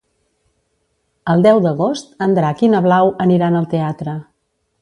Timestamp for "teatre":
3.75-4.21